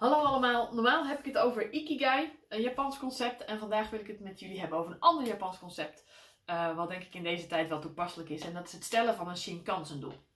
Hallo 0.00 0.16
allemaal, 0.16 0.68
normaal 0.72 1.06
heb 1.06 1.18
ik 1.18 1.24
het 1.24 1.38
over 1.38 1.72
Ikigai, 1.72 2.38
een 2.48 2.60
Japans 2.60 2.98
concept. 2.98 3.44
En 3.44 3.58
vandaag 3.58 3.90
wil 3.90 4.00
ik 4.00 4.06
het 4.06 4.20
met 4.20 4.40
jullie 4.40 4.60
hebben 4.60 4.78
over 4.78 4.92
een 4.92 5.00
ander 5.00 5.26
Japans 5.26 5.58
concept. 5.58 6.04
Uh, 6.46 6.76
wat 6.76 6.88
denk 6.88 7.02
ik 7.02 7.14
in 7.14 7.22
deze 7.22 7.46
tijd 7.46 7.68
wel 7.68 7.80
toepasselijk 7.80 8.28
is. 8.28 8.40
En 8.40 8.54
dat 8.54 8.66
is 8.66 8.72
het 8.72 8.84
stellen 8.84 9.14
van 9.14 9.28
een 9.28 9.36
Shinkansen 9.36 10.00
doel. 10.00 10.26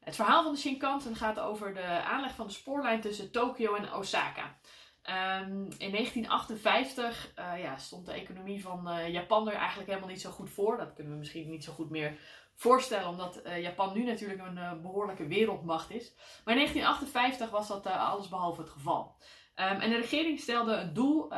Het 0.00 0.16
verhaal 0.16 0.42
van 0.42 0.52
de 0.52 0.58
Shinkansen 0.58 1.16
gaat 1.16 1.38
over 1.38 1.74
de 1.74 2.02
aanleg 2.02 2.34
van 2.34 2.46
de 2.46 2.52
spoorlijn 2.52 3.00
tussen 3.00 3.30
Tokio 3.30 3.74
en 3.74 3.94
Osaka. 3.94 4.58
Um, 5.02 5.68
in 5.78 5.90
1958 5.90 7.32
uh, 7.38 7.62
ja, 7.62 7.76
stond 7.76 8.06
de 8.06 8.12
economie 8.12 8.62
van 8.62 8.88
uh, 8.88 9.08
Japan 9.08 9.48
er 9.48 9.54
eigenlijk 9.54 9.88
helemaal 9.88 10.08
niet 10.08 10.20
zo 10.20 10.30
goed 10.30 10.50
voor. 10.50 10.76
Dat 10.76 10.92
kunnen 10.94 11.12
we 11.12 11.18
misschien 11.18 11.50
niet 11.50 11.64
zo 11.64 11.72
goed 11.72 11.90
meer 11.90 12.18
voorstellen, 12.54 13.08
omdat 13.08 13.40
uh, 13.46 13.62
Japan 13.62 13.94
nu 13.94 14.04
natuurlijk 14.04 14.40
een 14.40 14.82
behoorlijke 14.82 15.26
wereldmacht 15.26 15.90
is. 15.90 16.14
Maar 16.44 16.54
in 16.54 16.60
1958 16.60 17.50
was 17.50 17.68
dat 17.68 17.86
alles 17.86 18.28
behalve 18.28 18.60
het 18.60 18.70
geval. 18.70 19.16
Um, 19.56 19.80
en 19.80 19.90
de 19.90 19.96
regering 19.96 20.40
stelde 20.40 20.72
een 20.72 20.92
doel 20.92 21.28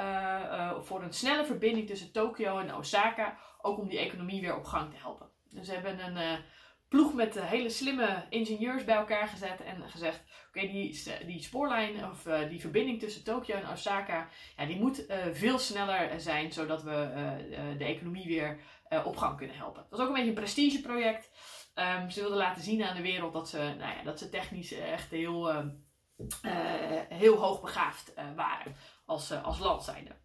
voor 0.80 1.02
een 1.02 1.12
snelle 1.12 1.44
verbinding 1.44 1.86
tussen 1.86 2.12
Tokio 2.12 2.58
en 2.58 2.74
Osaka, 2.74 3.38
ook 3.60 3.78
om 3.78 3.88
die 3.88 3.98
economie 3.98 4.40
weer 4.40 4.56
op 4.56 4.64
gang 4.64 4.90
te 4.90 4.96
helpen. 4.96 5.28
Dus 5.50 5.66
ze 5.66 5.72
hebben 5.72 6.16
een 6.16 6.44
ploeg 6.92 7.14
met 7.14 7.40
hele 7.40 7.68
slimme 7.68 8.24
ingenieurs 8.28 8.84
bij 8.84 8.94
elkaar 8.94 9.28
gezet 9.28 9.60
en 9.60 9.90
gezegd: 9.90 10.22
Oké, 10.48 10.60
die, 10.60 11.02
die 11.26 11.42
spoorlijn 11.42 12.10
of 12.10 12.26
uh, 12.26 12.48
die 12.48 12.60
verbinding 12.60 13.00
tussen 13.00 13.24
Tokio 13.24 13.54
en 13.54 13.70
Osaka, 13.70 14.28
ja, 14.56 14.66
die 14.66 14.80
moet 14.80 15.08
uh, 15.08 15.16
veel 15.32 15.58
sneller 15.58 16.20
zijn, 16.20 16.52
zodat 16.52 16.82
we 16.82 17.10
de 17.78 17.84
economie 17.84 18.26
weer 18.26 18.60
op 19.04 19.16
gang 19.16 19.36
kunnen 19.36 19.56
helpen. 19.56 19.82
Dat 19.82 19.90
was 19.90 20.00
ook 20.00 20.06
een 20.06 20.12
beetje 20.12 20.28
een 20.28 20.34
prestigeproject. 20.34 21.30
Um, 21.74 22.10
ze 22.10 22.20
wilden 22.20 22.38
laten 22.38 22.62
zien 22.62 22.82
aan 22.82 22.96
de 22.96 23.02
wereld 23.02 23.32
dat 23.32 23.48
ze, 23.48 23.58
nou 23.58 23.96
ja, 23.96 24.02
dat 24.04 24.18
ze 24.18 24.28
technisch 24.28 24.72
echt 24.72 25.10
heel, 25.10 25.64
heel 27.08 27.36
hoog 27.36 27.60
begaafd 27.60 28.14
waren 28.36 28.76
als, 29.06 29.42
als 29.42 29.58
land 29.58 29.82
zijnde. 29.82 30.16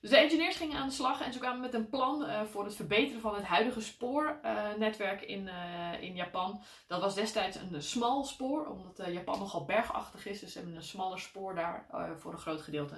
Dus 0.00 0.10
de 0.10 0.16
engineers 0.16 0.56
gingen 0.56 0.78
aan 0.78 0.88
de 0.88 0.94
slag 0.94 1.20
en 1.20 1.32
ze 1.32 1.38
kwamen 1.38 1.60
met 1.60 1.74
een 1.74 1.88
plan 1.88 2.22
uh, 2.22 2.42
voor 2.42 2.64
het 2.64 2.74
verbeteren 2.74 3.20
van 3.20 3.34
het 3.34 3.44
huidige 3.44 3.80
spoornetwerk 3.80 5.22
in, 5.22 5.46
uh, 5.46 6.02
in 6.02 6.14
Japan. 6.14 6.62
Dat 6.86 7.00
was 7.00 7.14
destijds 7.14 7.56
een 7.56 7.82
smal 7.82 8.24
spoor, 8.24 8.66
omdat 8.66 9.06
Japan 9.12 9.38
nogal 9.38 9.64
bergachtig 9.64 10.26
is. 10.26 10.40
Dus 10.40 10.52
ze 10.52 10.58
hebben 10.58 10.76
een 10.76 10.82
smaller 10.82 11.18
spoor 11.18 11.54
daar 11.54 11.86
voor 12.18 12.32
een 12.32 12.38
groot 12.38 12.60
gedeelte. 12.60 12.94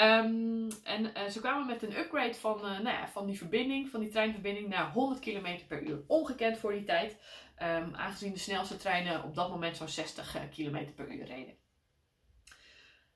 Um, 0.00 0.68
en 0.82 1.32
ze 1.32 1.40
kwamen 1.40 1.66
met 1.66 1.82
een 1.82 1.98
upgrade 1.98 2.34
van, 2.34 2.60
nou 2.60 2.88
ja, 2.88 3.08
van 3.08 3.26
die 3.26 3.38
verbinding, 3.38 3.90
van 3.90 4.00
die 4.00 4.10
treinverbinding 4.10 4.68
naar 4.68 4.92
100 4.92 5.20
km 5.20 5.66
per 5.68 5.82
uur. 5.82 6.02
Ongekend 6.06 6.58
voor 6.58 6.72
die 6.72 6.84
tijd, 6.84 7.16
um, 7.62 7.94
aangezien 7.94 8.32
de 8.32 8.38
snelste 8.38 8.76
treinen 8.76 9.24
op 9.24 9.34
dat 9.34 9.50
moment 9.50 9.76
zo'n 9.76 9.88
60 9.88 10.36
km 10.50 10.92
per 10.94 11.12
uur 11.12 11.24
reden. 11.24 11.65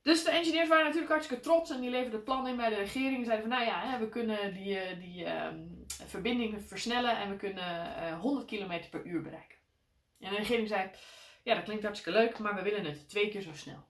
Dus 0.02 0.24
de 0.24 0.30
engineers 0.30 0.68
waren 0.68 0.84
natuurlijk 0.84 1.12
hartstikke 1.12 1.42
trots 1.42 1.70
en 1.70 1.80
die 1.80 1.90
leverden 1.90 2.22
plannen 2.22 2.50
in 2.50 2.56
bij 2.56 2.68
de 2.68 2.74
regering. 2.74 3.24
Zeiden 3.24 3.48
van 3.48 3.58
nou 3.58 3.70
ja, 3.70 3.98
we 3.98 4.08
kunnen 4.08 4.54
die, 4.54 4.78
eh, 4.78 5.00
die 5.00 5.44
um, 5.44 5.84
verbinding 5.86 6.62
versnellen 6.66 7.18
en 7.18 7.30
we 7.30 7.36
kunnen 7.36 7.96
uh, 8.02 8.20
100 8.20 8.46
km 8.46 8.88
per 8.90 9.04
uur 9.04 9.22
bereiken. 9.22 9.58
En 10.20 10.30
de 10.30 10.36
regering 10.36 10.68
zei, 10.68 10.90
ja 11.42 11.54
dat 11.54 11.64
klinkt 11.64 11.82
hartstikke 11.82 12.18
leuk, 12.18 12.38
maar 12.38 12.54
we 12.54 12.62
willen 12.62 12.84
het 12.84 13.08
twee 13.08 13.28
keer 13.28 13.42
zo 13.42 13.52
snel. 13.54 13.88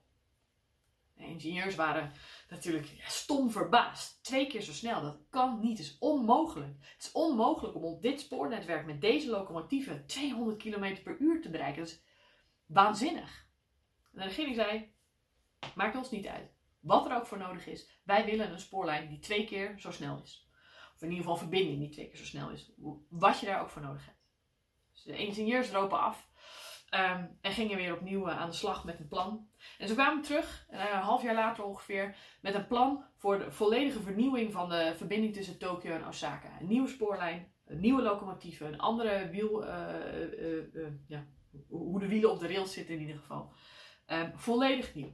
De 1.13 1.27
ingenieurs 1.27 1.75
waren 1.75 2.11
natuurlijk 2.49 2.87
stom 3.05 3.51
verbaasd. 3.51 4.23
Twee 4.23 4.47
keer 4.47 4.61
zo 4.61 4.71
snel, 4.71 5.01
dat 5.01 5.17
kan 5.29 5.59
niet, 5.59 5.77
het 5.77 5.87
is 5.87 5.97
onmogelijk. 5.99 6.73
Het 6.79 7.03
is 7.03 7.11
onmogelijk 7.11 7.75
om 7.75 7.83
op 7.83 8.01
dit 8.01 8.19
spoornetwerk 8.19 8.85
met 8.85 9.01
deze 9.01 9.29
locomotieven 9.29 10.05
200 10.05 10.57
km 10.57 11.01
per 11.03 11.17
uur 11.19 11.41
te 11.41 11.49
bereiken. 11.49 11.81
Dat 11.81 11.91
is 11.91 12.01
waanzinnig. 12.65 13.45
En 14.13 14.19
de 14.19 14.23
regering 14.23 14.55
zei, 14.55 14.93
Maakt 15.75 15.95
ons 15.95 16.11
niet 16.11 16.27
uit. 16.27 16.53
Wat 16.79 17.05
er 17.05 17.15
ook 17.15 17.25
voor 17.25 17.37
nodig 17.37 17.67
is. 17.67 18.01
Wij 18.03 18.25
willen 18.25 18.51
een 18.51 18.59
spoorlijn 18.59 19.09
die 19.09 19.19
twee 19.19 19.45
keer 19.45 19.79
zo 19.79 19.91
snel 19.91 20.21
is. 20.23 20.49
Of 20.95 21.01
in 21.01 21.09
ieder 21.09 21.17
geval 21.17 21.33
een 21.33 21.49
verbinding 21.49 21.79
die 21.79 21.89
twee 21.89 22.07
keer 22.07 22.17
zo 22.17 22.25
snel 22.25 22.49
is. 22.49 22.71
Wat 23.09 23.39
je 23.39 23.45
daar 23.45 23.61
ook 23.61 23.69
voor 23.69 23.81
nodig 23.81 24.05
hebt. 24.05 24.19
Dus 24.91 25.03
de 25.03 25.15
ingenieurs 25.15 25.69
dropen 25.69 25.99
af. 25.99 26.29
Um, 26.95 27.37
en 27.41 27.51
gingen 27.51 27.77
weer 27.77 27.93
opnieuw 27.93 28.27
uh, 28.27 28.39
aan 28.39 28.49
de 28.49 28.55
slag 28.55 28.83
met 28.83 28.99
een 28.99 29.07
plan. 29.07 29.49
En 29.77 29.87
ze 29.87 29.93
kwamen 29.93 30.23
terug, 30.23 30.67
uh, 30.71 30.79
een 30.79 30.99
half 30.99 31.21
jaar 31.21 31.35
later 31.35 31.63
ongeveer, 31.63 32.15
met 32.41 32.53
een 32.53 32.67
plan 32.67 33.05
voor 33.17 33.39
de 33.39 33.51
volledige 33.51 34.01
vernieuwing 34.01 34.51
van 34.51 34.69
de 34.69 34.93
verbinding 34.95 35.33
tussen 35.33 35.59
Tokio 35.59 35.95
en 35.95 36.07
Osaka. 36.07 36.59
Een 36.59 36.67
nieuwe 36.67 36.87
spoorlijn, 36.87 37.53
nieuwe 37.65 38.01
locomotieven, 38.01 38.67
een 38.67 38.79
andere 38.79 39.29
wiel, 39.29 39.67
uh, 39.67 39.69
ja, 41.07 41.25
hoe 41.67 41.99
de 41.99 42.07
wielen 42.07 42.31
op 42.31 42.39
de 42.39 42.47
rails 42.47 42.73
zitten 42.73 42.95
in 42.95 43.01
ieder 43.01 43.17
geval. 43.17 43.53
Um, 44.07 44.31
volledig 44.35 44.95
nieuw. 44.95 45.13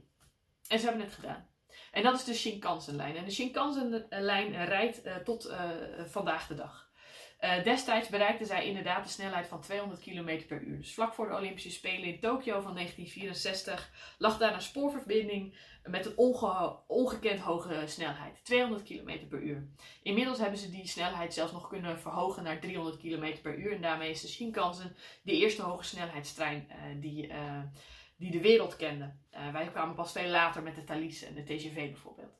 En 0.68 0.78
ze 0.78 0.86
hebben 0.86 1.04
het 1.04 1.14
gedaan. 1.14 1.48
En 1.92 2.02
dat 2.02 2.14
is 2.14 2.24
de 2.24 2.34
Shinkansen-lijn. 2.34 3.16
En 3.16 3.24
de 3.24 3.30
Shinkansen-lijn 3.30 4.64
rijdt 4.64 5.06
uh, 5.06 5.16
tot 5.16 5.46
uh, 5.46 5.70
vandaag 6.06 6.46
de 6.46 6.54
dag. 6.54 6.86
Uh, 7.40 7.64
destijds 7.64 8.08
bereikten 8.08 8.46
zij 8.46 8.66
inderdaad 8.66 9.04
de 9.04 9.10
snelheid 9.10 9.46
van 9.46 9.60
200 9.60 10.00
km 10.00 10.46
per 10.46 10.60
uur. 10.60 10.76
Dus 10.76 10.94
vlak 10.94 11.14
voor 11.14 11.28
de 11.28 11.34
Olympische 11.34 11.70
Spelen 11.70 12.08
in 12.08 12.20
Tokio 12.20 12.60
van 12.60 12.74
1964 12.74 13.90
lag 14.18 14.38
daar 14.38 14.54
een 14.54 14.62
spoorverbinding 14.62 15.54
met 15.84 16.06
een 16.06 16.16
onge 16.16 16.76
ongekend 16.86 17.40
hoge 17.40 17.82
snelheid. 17.86 18.44
200 18.44 18.82
km 18.82 19.26
per 19.28 19.42
uur. 19.42 19.68
Inmiddels 20.02 20.38
hebben 20.38 20.58
ze 20.58 20.70
die 20.70 20.88
snelheid 20.88 21.34
zelfs 21.34 21.52
nog 21.52 21.68
kunnen 21.68 22.00
verhogen 22.00 22.42
naar 22.42 22.60
300 22.60 22.96
km 22.96 23.40
per 23.42 23.58
uur. 23.58 23.72
En 23.72 23.82
daarmee 23.82 24.10
is 24.10 24.20
de 24.20 24.28
Shinkansen 24.28 24.96
de 25.22 25.32
eerste 25.32 25.62
hoge 25.62 25.84
snelheidstrein 25.84 26.68
die 27.00 27.32
die 28.18 28.30
de 28.30 28.40
wereld 28.40 28.76
kenden. 28.76 29.20
Uh, 29.32 29.52
wij 29.52 29.68
kwamen 29.68 29.94
pas 29.94 30.12
veel 30.12 30.28
later 30.28 30.62
met 30.62 30.74
de 30.74 30.84
Thalys 30.84 31.22
en 31.22 31.34
de 31.34 31.44
TGV 31.44 31.74
bijvoorbeeld. 31.74 32.36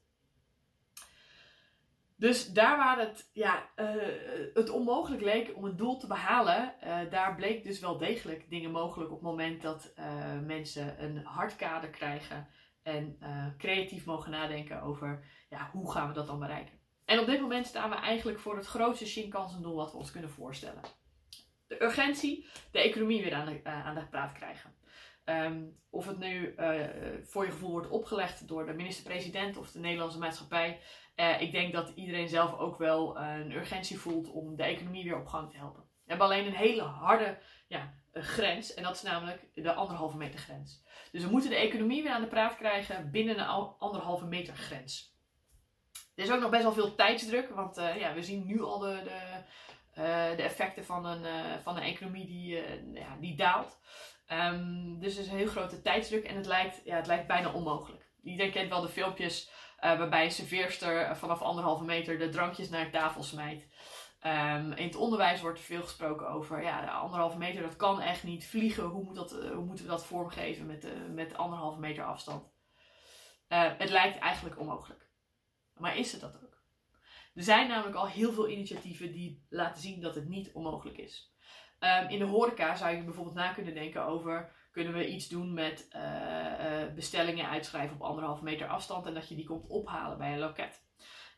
Dus 2.17 2.53
daar 2.53 2.77
waar 2.77 2.99
het, 2.99 3.31
ja, 3.33 3.69
uh, 3.77 3.87
het 4.55 4.71
onmogelijk 4.71 5.23
leek 5.23 5.57
om 5.57 5.65
een 5.65 5.77
doel 5.77 5.99
te 5.99 6.07
behalen, 6.07 6.75
uh, 6.85 7.11
daar 7.11 7.35
bleek 7.35 7.65
dus 7.65 7.81
wel 7.81 7.99
degelijk 7.99 8.51
dingen 8.51 8.71
mogelijk 8.71 9.11
op 9.11 9.17
het 9.17 9.27
moment 9.27 9.63
dat 9.63 9.93
mensen 10.45 11.05
een 11.05 11.17
hardkader 11.25 11.91
krijgen 11.91 12.49
en 12.83 13.19
creatief 13.59 14.05
mogen 14.05 14.31
nadenken 14.31 14.83
over 14.83 15.25
ja, 15.49 15.71
hoe 15.73 15.93
gaan 15.93 16.09
we 16.09 16.15
dat 16.15 16.27
dan 16.27 16.39
bereiken. 16.39 16.79
En 17.05 17.19
op 17.19 17.27
dit 17.27 17.41
moment 17.41 17.67
staan 17.67 17.91
we 17.91 17.97
eigenlijk 17.97 18.39
voor 18.39 18.57
het 18.57 18.67
grootste 18.67 19.07
Shinkansen 19.07 19.63
doel 19.63 19.75
wat 19.75 19.93
we 19.93 19.99
ons 19.99 20.11
kunnen 20.11 20.31
voorstellen. 20.31 20.83
De 21.67 21.83
urgentie, 21.83 22.47
de 22.71 22.79
economie 22.79 23.23
weer 23.23 23.35
aan 23.35 23.47
de, 23.47 23.65
aan 23.65 23.95
de 23.95 24.07
praat 24.07 24.33
krijgen. 24.33 24.78
Um, 25.29 25.77
of 25.91 26.07
het 26.07 26.19
nu 26.19 26.55
uh, 26.57 26.85
voor 27.23 27.45
je 27.45 27.51
gevoel 27.51 27.71
wordt 27.71 27.89
opgelegd 27.89 28.49
door 28.49 28.67
de 28.67 28.73
minister-president 28.73 29.57
of 29.57 29.71
de 29.71 29.79
Nederlandse 29.79 30.19
maatschappij. 30.19 30.81
Uh, 31.17 31.41
ik 31.41 31.53
denk 31.53 31.73
dat 31.73 31.93
iedereen 31.95 32.29
zelf 32.29 32.59
ook 32.59 32.79
wel 32.79 33.19
uh, 33.19 33.37
een 33.39 33.53
urgentie 33.53 33.99
voelt 33.99 34.31
om 34.31 34.57
de 34.57 34.63
economie 34.63 35.05
weer 35.05 35.19
op 35.19 35.27
gang 35.27 35.51
te 35.51 35.57
helpen. 35.57 35.83
We 35.83 35.89
hebben 36.15 36.27
alleen 36.27 36.47
een 36.47 36.53
hele 36.53 36.83
harde 36.83 37.39
ja, 37.67 37.95
grens 38.13 38.75
en 38.75 38.83
dat 38.83 38.95
is 38.95 39.03
namelijk 39.03 39.49
de 39.55 39.73
anderhalve 39.73 40.17
meter 40.17 40.39
grens. 40.39 40.85
Dus 41.13 41.25
we 41.25 41.31
moeten 41.31 41.51
de 41.51 41.57
economie 41.57 42.03
weer 42.03 42.13
aan 42.13 42.23
de 42.23 42.29
praat 42.29 42.57
krijgen 42.57 43.11
binnen 43.11 43.39
een 43.39 43.75
anderhalve 43.79 44.27
meter 44.27 44.57
grens. 44.57 45.17
Er 46.15 46.25
is 46.25 46.31
ook 46.31 46.41
nog 46.41 46.51
best 46.51 46.63
wel 46.63 46.73
veel 46.73 46.95
tijdsdruk, 46.95 47.49
want 47.49 47.77
ja, 47.77 48.15
we 48.15 48.23
zien 48.23 48.47
nu 48.47 48.63
al 48.63 48.79
de, 48.79 49.01
de, 49.05 50.35
de 50.37 50.43
effecten 50.43 50.85
van 50.85 51.05
een, 51.05 51.63
van 51.63 51.77
een 51.77 51.83
economie 51.83 52.27
die, 52.27 52.63
ja, 52.95 53.17
die 53.21 53.37
daalt. 53.37 53.79
Um, 54.33 55.01
dus 55.01 55.15
er 55.15 55.23
is 55.23 55.29
een 55.29 55.37
heel 55.37 55.47
grote 55.47 55.83
tijdsdruk 55.83 56.25
en 56.25 56.37
het 56.37 56.47
lijkt, 56.47 56.81
ja, 56.85 56.97
het 56.97 57.07
lijkt 57.07 57.27
bijna 57.27 57.53
onmogelijk. 57.53 58.11
Iedereen 58.23 58.53
kent 58.53 58.69
wel 58.69 58.81
de 58.81 58.89
filmpjes 58.89 59.51
uh, 59.81 59.99
waarbij 59.99 60.25
een 60.25 60.31
serveerster 60.31 61.17
vanaf 61.17 61.43
anderhalve 61.43 61.85
meter 61.85 62.19
de 62.19 62.29
drankjes 62.29 62.69
naar 62.69 62.85
de 62.85 62.91
tafel 62.91 63.23
smijt. 63.23 63.69
Um, 64.27 64.73
in 64.73 64.87
het 64.87 64.97
onderwijs 64.97 65.41
wordt 65.41 65.59
er 65.59 65.65
veel 65.65 65.83
gesproken 65.83 66.29
over 66.29 66.63
ja, 66.63 66.81
de 66.81 66.91
anderhalve 66.91 67.39
meter, 67.39 67.63
dat 67.63 67.77
kan 67.77 68.01
echt 68.01 68.25
niet. 68.25 68.47
Vliegen, 68.47 68.85
hoe, 68.85 69.05
moet 69.05 69.15
dat, 69.15 69.33
uh, 69.33 69.51
hoe 69.51 69.65
moeten 69.65 69.85
we 69.85 69.91
dat 69.91 70.07
vormgeven 70.07 70.67
met, 70.67 70.85
uh, 70.85 70.93
met 71.11 71.37
anderhalve 71.37 71.81
meter 71.81 72.05
afstand? 72.05 72.57
het 73.79 73.91
lijkt 73.91 74.19
eigenlijk 74.19 74.59
onmogelijk. 74.59 75.11
Maar 75.75 75.97
is 75.97 76.13
het 76.13 76.21
dat 76.21 76.43
ook? 76.43 76.63
Er 77.35 77.43
zijn 77.43 77.69
namelijk 77.69 77.97
al 77.97 78.07
heel 78.07 78.33
veel 78.33 78.49
initiatieven 78.49 79.13
die 79.13 79.47
laten 79.49 79.83
zien 79.83 80.01
dat 80.01 80.15
het 80.15 80.29
niet 80.29 80.53
onmogelijk 80.53 80.99
is. 80.99 81.35
Um, 81.81 82.09
in 82.09 82.19
de 82.19 82.25
horeca 82.25 82.75
zou 82.75 82.97
je 82.97 83.03
bijvoorbeeld 83.03 83.35
na 83.35 83.53
kunnen 83.53 83.75
denken 83.75 84.05
over 84.05 84.57
kunnen 84.71 84.93
we 84.93 85.09
iets 85.09 85.29
doen 85.29 85.55
met 85.55 85.89
uh, 85.97 86.03
uh, 86.03 86.95
bestellingen 86.95 87.49
uitschrijven 87.49 87.97
op 87.97 88.03
anderhalve 88.03 88.45
meter 88.45 88.69
afstand 88.69 89.07
en 89.07 89.15
dat 89.15 89.29
je 89.29 89.35
die 89.35 89.47
komt 89.47 89.69
ophalen 89.69 90.19
bij 90.19 90.33
een 90.33 90.39
loket. 90.39 90.87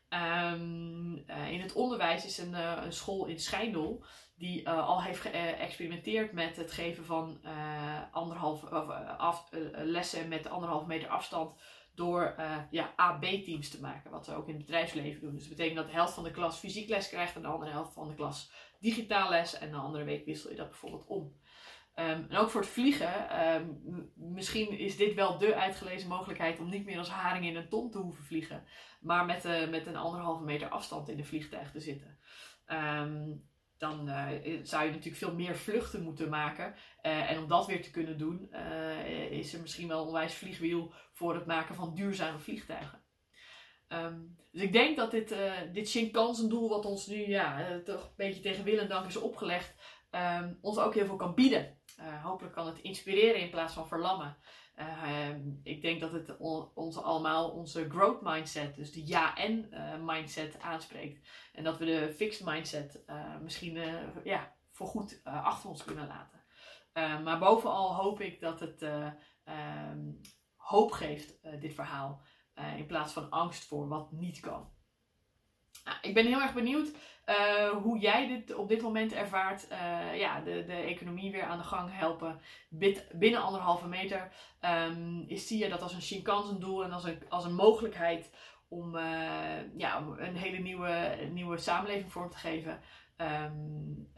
Um, 0.09 1.23
uh, 1.27 1.51
in 1.51 1.61
het 1.61 1.73
onderwijs 1.73 2.25
is 2.25 2.37
een, 2.37 2.53
een 2.53 2.93
school 2.93 3.25
in 3.25 3.39
Schijndel 3.39 4.05
die 4.35 4.69
al 4.69 5.03
heeft 5.03 5.19
geëxperimenteerd 5.19 6.31
met 6.31 6.55
het 6.55 6.71
geven 6.71 7.05
van 7.05 7.41
anderhalf, 8.11 8.63
af, 9.17 9.49
lessen 9.71 10.27
met 10.27 10.49
anderhalve 10.49 10.87
meter 10.87 11.09
afstand 11.09 11.59
door 11.95 12.35
ja, 12.71 12.93
A-B-teams 12.99 13.69
te 13.69 13.81
maken, 13.81 14.11
wat 14.11 14.27
we 14.27 14.35
ook 14.35 14.47
in 14.47 14.55
het 14.55 14.65
bedrijfsleven 14.65 15.21
doen. 15.21 15.33
Dus 15.33 15.47
dat 15.47 15.49
betekent 15.49 15.77
dat 15.77 15.87
de 15.87 15.93
helft 15.93 16.13
van 16.13 16.23
de 16.23 16.31
klas 16.31 16.57
fysiek 16.57 16.89
les 16.89 17.09
krijgt 17.09 17.35
en 17.35 17.41
de 17.41 17.47
andere 17.47 17.71
helft 17.71 17.93
van 17.93 18.07
de 18.07 18.15
klas 18.15 18.51
digitaal 18.79 19.29
les 19.29 19.57
en 19.57 19.71
de 19.71 19.77
andere 19.77 20.03
week 20.03 20.25
wissel 20.25 20.49
je 20.49 20.55
dat 20.55 20.69
bijvoorbeeld 20.69 21.07
om. 21.07 21.33
Ehm, 21.93 22.23
en 22.29 22.37
ook 22.37 22.49
voor 22.49 22.61
het 22.61 22.69
vliegen, 22.69 23.29
ehm, 23.29 23.65
misschien 24.15 24.79
is 24.79 24.97
dit 24.97 25.13
wel 25.13 25.37
de 25.37 25.55
uitgelezen 25.55 26.09
mogelijkheid 26.09 26.59
om 26.59 26.69
niet 26.69 26.85
meer 26.85 26.97
als 26.97 27.09
haring 27.09 27.45
in 27.45 27.55
een 27.55 27.69
ton 27.69 27.91
te 27.91 27.97
hoeven 27.97 28.23
vliegen, 28.23 28.63
maar 29.01 29.25
met, 29.25 29.45
uh, 29.45 29.69
met 29.69 29.85
een 29.85 29.95
anderhalve 29.95 30.43
meter 30.43 30.69
afstand 30.69 31.09
in 31.09 31.17
een 31.17 31.25
vliegtuig 31.25 31.71
te 31.71 31.79
zitten. 31.79 32.17
Ehm, 32.65 33.31
dan 33.91 34.09
uh, 34.09 34.27
zou 34.63 34.83
je 34.83 34.89
natuurlijk 34.89 35.15
veel 35.15 35.35
meer 35.35 35.55
vluchten 35.55 36.03
moeten 36.03 36.29
maken. 36.29 36.75
Uh, 37.01 37.31
en 37.31 37.37
om 37.37 37.47
dat 37.47 37.65
weer 37.65 37.81
te 37.81 37.91
kunnen 37.91 38.17
doen, 38.17 38.53
is 39.29 39.53
er 39.53 39.61
misschien 39.61 39.87
wel 39.87 40.01
een 40.01 40.07
onwijs 40.07 40.33
vliegwiel 40.33 40.93
voor 41.11 41.35
het 41.35 41.45
maken 41.45 41.75
van 41.75 41.95
duurzame 41.95 42.39
vliegtuigen. 42.39 43.03
Um, 43.87 44.39
dus 44.51 44.61
ik 44.61 44.73
denk 44.73 44.97
dat 44.97 45.11
dit, 45.11 45.35
dit 45.73 45.89
Shinkansen-doel, 45.89 46.69
wat 46.69 46.85
ons 46.85 47.07
nu 47.07 47.27
ja, 47.27 47.79
toch 47.85 48.03
een 48.03 48.13
beetje 48.15 48.41
tegen 48.41 48.63
wil 48.63 48.79
en 48.79 48.87
dank 48.87 49.05
is 49.05 49.17
opgelegd, 49.17 49.75
um, 50.11 50.57
ons 50.61 50.77
ook 50.77 50.93
heel 50.93 51.05
veel 51.05 51.15
kan 51.15 51.35
bieden. 51.35 51.79
Hopelijk 52.23 52.53
kan 52.53 52.67
het 52.67 52.79
inspireren 52.79 53.41
in 53.41 53.49
plaats 53.49 53.73
van 53.73 53.87
verlammen. 53.87 54.37
Uh, 54.81 55.29
ik 55.63 55.81
denk 55.81 55.99
dat 55.99 56.11
het 56.11 56.37
ons 56.73 56.97
allemaal 56.97 57.49
onze 57.49 57.89
growth 57.89 58.21
mindset, 58.21 58.75
dus 58.75 58.91
de 58.91 59.05
ja-en 59.05 59.67
uh, 59.71 59.95
mindset 60.03 60.59
aanspreekt. 60.59 61.27
En 61.53 61.63
dat 61.63 61.77
we 61.77 61.85
de 61.85 62.13
fixed 62.15 62.45
mindset 62.45 63.03
misschien 63.41 63.79
ja, 64.23 64.55
voorgoed 64.69 65.21
achter 65.23 65.69
ons 65.69 65.83
kunnen 65.83 66.07
laten. 66.07 66.43
maar 67.23 67.39
bovenal 67.39 67.95
hoop 67.95 68.21
ik 68.21 68.39
dat 68.39 68.59
het 68.59 68.81
um, 68.81 70.19
hoop 70.55 70.91
geeft, 70.91 71.41
dit 71.59 71.73
verhaal. 71.73 72.21
in 72.77 72.85
plaats 72.85 73.13
van 73.13 73.29
angst 73.29 73.67
voor 73.67 73.87
wat 73.87 74.11
niet 74.11 74.39
kan. 74.39 74.71
Nou, 75.85 75.97
ik 76.01 76.13
ben 76.13 76.25
heel 76.25 76.41
erg 76.41 76.53
benieuwd 76.53 76.91
uh, 77.25 77.69
hoe 77.69 77.99
jij 77.99 78.27
dit 78.27 78.55
op 78.55 78.67
dit 78.67 78.81
moment 78.81 79.13
ervaart. 79.13 79.67
Uh, 79.71 80.19
ja, 80.19 80.41
de, 80.41 80.65
de 80.65 80.73
economie 80.73 81.31
weer 81.31 81.43
aan 81.43 81.57
de 81.57 81.63
gang 81.63 81.89
helpen 81.93 82.39
binnen 83.11 83.41
anderhalve 83.41 83.87
meter. 83.87 84.31
Um, 84.61 85.23
is, 85.27 85.47
zie 85.47 85.63
je 85.63 85.69
dat 85.69 85.81
als 85.81 85.93
een 85.93 86.01
Shinkansen 86.01 86.59
doel 86.59 86.83
en 86.83 86.91
als 86.91 87.03
een, 87.03 87.23
als 87.29 87.45
een 87.45 87.55
mogelijkheid 87.55 88.31
om 88.67 88.95
uh, 88.95 89.77
ja, 89.77 90.03
een 90.17 90.35
hele 90.35 90.57
nieuwe, 90.57 91.17
nieuwe 91.31 91.57
samenleving 91.57 92.11
vorm 92.11 92.29
te 92.29 92.37
geven. 92.37 92.81
Um, 93.17 94.11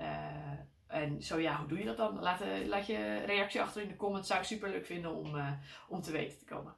en 0.88 1.22
zo 1.22 1.40
ja, 1.40 1.58
hoe 1.58 1.68
doe 1.68 1.78
je 1.78 1.86
dat 1.86 1.98
dan? 1.98 2.20
Laat, 2.20 2.44
laat 2.66 2.88
je 2.88 3.24
reactie 3.26 3.62
achter 3.62 3.82
in 3.82 3.88
de 3.88 3.96
comments. 3.96 4.28
Zou 4.28 4.40
ik 4.40 4.46
super 4.46 4.70
leuk 4.70 4.86
vinden 4.86 5.14
om, 5.16 5.58
om 5.88 6.02
te 6.02 6.12
weten 6.12 6.40
te 6.40 6.46
komen. 6.46 6.76